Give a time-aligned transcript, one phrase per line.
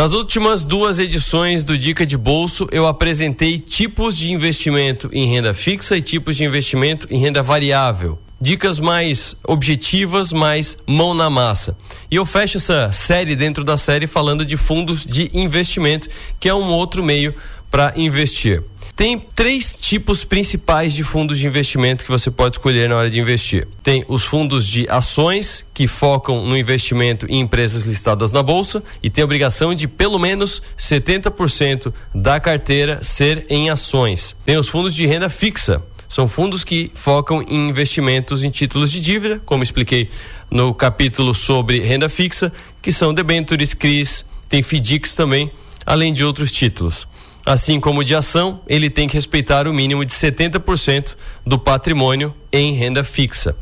[0.00, 5.52] Nas últimas duas edições do Dica de Bolso, eu apresentei tipos de investimento em renda
[5.52, 8.18] fixa e tipos de investimento em renda variável.
[8.40, 11.76] Dicas mais objetivas, mais mão na massa.
[12.10, 16.08] E eu fecho essa série dentro da série falando de fundos de investimento,
[16.40, 17.34] que é um outro meio
[17.70, 18.64] para investir.
[19.00, 23.18] Tem três tipos principais de fundos de investimento que você pode escolher na hora de
[23.18, 23.66] investir.
[23.82, 29.08] Tem os fundos de ações, que focam no investimento em empresas listadas na bolsa e
[29.08, 34.36] tem a obrigação de pelo menos 70% da carteira ser em ações.
[34.44, 35.82] Tem os fundos de renda fixa.
[36.06, 40.10] São fundos que focam em investimentos em títulos de dívida, como expliquei
[40.50, 45.50] no capítulo sobre renda fixa, que são debentures, CRIs, tem FDICs também,
[45.86, 47.08] além de outros títulos.
[47.50, 52.74] Assim como de ação, ele tem que respeitar o mínimo de 70% do patrimônio em
[52.74, 53.56] renda fixa.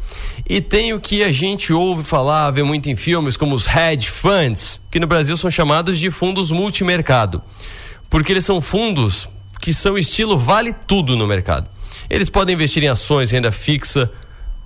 [0.46, 4.10] E tem o que a gente ouve falar, vê muito em filmes, como os hedge
[4.10, 7.41] funds, que no Brasil são chamados de fundos multimercado.
[8.10, 9.27] Porque eles são fundos
[9.59, 11.66] que são estilo vale tudo no mercado.
[12.10, 14.12] Eles podem investir em ações, renda fixa,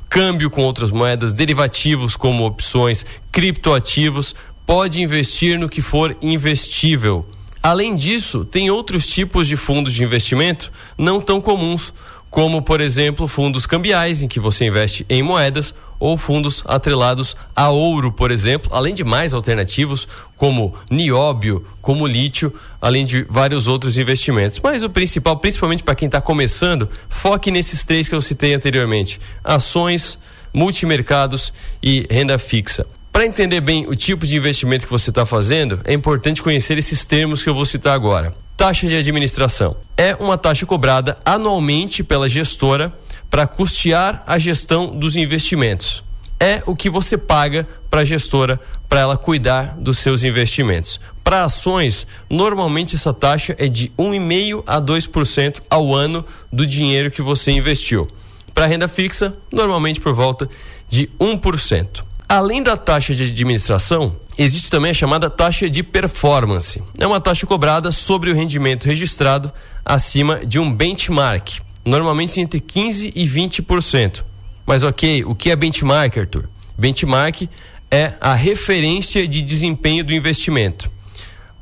[0.08, 4.34] câmbio com outras moedas, derivativos como opções, criptoativos,
[4.66, 7.24] pode investir no que for investível.
[7.62, 11.94] Além disso, tem outros tipos de fundos de investimento não tão comuns,
[12.28, 17.68] como, por exemplo, fundos cambiais, em que você investe em moedas, ou fundos atrelados a
[17.68, 23.96] ouro, por exemplo, além de mais alternativos, como nióbio, como lítio, além de vários outros
[23.96, 24.58] investimentos.
[24.60, 29.20] Mas o principal, principalmente para quem está começando, foque nesses três que eu citei anteriormente:
[29.44, 30.18] ações,
[30.52, 32.86] multimercados e renda fixa.
[33.12, 37.04] Para entender bem o tipo de investimento que você está fazendo, é importante conhecer esses
[37.04, 38.34] termos que eu vou citar agora.
[38.56, 42.90] Taxa de administração é uma taxa cobrada anualmente pela gestora
[43.28, 46.02] para custear a gestão dos investimentos.
[46.40, 50.98] É o que você paga para a gestora para ela cuidar dos seus investimentos.
[51.22, 57.20] Para ações, normalmente essa taxa é de 1,5 a 2% ao ano do dinheiro que
[57.20, 58.08] você investiu.
[58.54, 60.48] Para renda fixa, normalmente por volta
[60.88, 62.11] de 1%.
[62.34, 66.82] Além da taxa de administração, existe também a chamada taxa de performance.
[66.98, 69.52] É uma taxa cobrada sobre o rendimento registrado
[69.84, 74.24] acima de um benchmark, normalmente entre 15% e 20%.
[74.64, 76.48] Mas ok, o que é benchmark, Arthur?
[76.78, 77.50] Benchmark
[77.90, 80.90] é a referência de desempenho do investimento.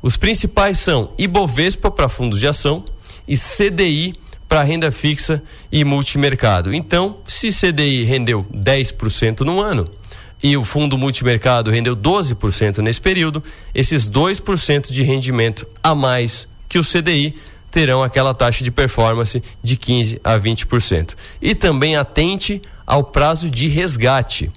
[0.01, 2.85] Os principais são Ibovespa para fundos de ação
[3.27, 4.13] e CDI
[4.47, 6.73] para renda fixa e multimercado.
[6.73, 9.89] Então, se CDI rendeu 10% no ano,
[10.43, 13.43] e o fundo multimercado rendeu 12% nesse período,
[13.73, 17.35] esses 2% de rendimento a mais que o CDI
[17.69, 21.11] terão aquela taxa de performance de 15 a 20%.
[21.41, 24.51] E também atente ao prazo de resgate,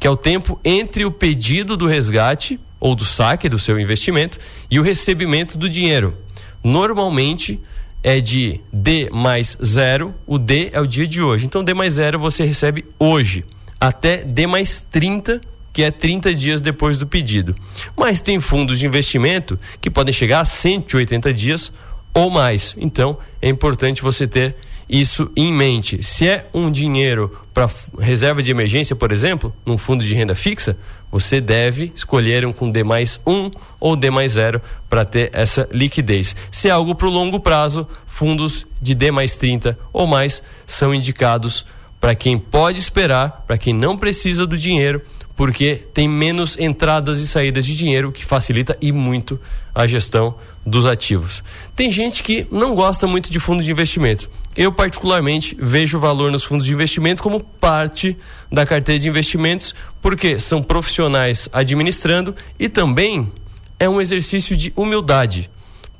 [0.00, 4.38] que é o tempo entre o pedido do resgate ou do saque do seu investimento
[4.70, 6.16] e o recebimento do dinheiro.
[6.62, 7.60] Normalmente
[8.02, 11.46] é de D mais zero, o D é o dia de hoje.
[11.46, 13.44] Então D mais zero você recebe hoje
[13.80, 15.40] até D mais 30,
[15.72, 17.54] que é 30 dias depois do pedido.
[17.96, 21.72] Mas tem fundos de investimento que podem chegar a 180 dias
[22.14, 22.74] ou mais.
[22.78, 24.56] Então, é importante você ter
[24.88, 26.02] isso em mente.
[26.02, 30.78] Se é um dinheiro para reserva de emergência, por exemplo, num fundo de renda fixa,
[31.10, 33.50] você deve escolher um com D mais 1
[33.80, 36.36] ou D mais 0 para ter essa liquidez.
[36.50, 40.94] Se é algo para o longo prazo, fundos de D mais 30 ou mais são
[40.94, 41.66] indicados
[42.06, 45.02] para quem pode esperar, para quem não precisa do dinheiro,
[45.34, 49.40] porque tem menos entradas e saídas de dinheiro, que facilita e muito
[49.74, 51.42] a gestão dos ativos.
[51.74, 54.30] Tem gente que não gosta muito de fundo de investimento.
[54.56, 58.16] Eu, particularmente, vejo o valor nos fundos de investimento como parte
[58.52, 63.32] da carteira de investimentos, porque são profissionais administrando e também
[63.80, 65.50] é um exercício de humildade.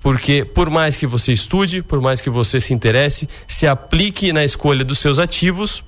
[0.00, 4.45] Porque, por mais que você estude, por mais que você se interesse, se aplique na
[4.45, 5.83] escolha dos seus ativos,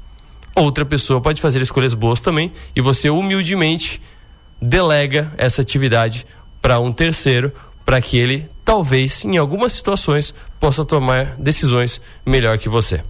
[0.61, 4.01] outra pessoa pode fazer escolhas boas também e você humildemente
[4.61, 6.27] delega essa atividade
[6.61, 7.53] para um terceiro
[7.85, 13.03] para que ele talvez em algumas situações possa tomar decisões melhor que você.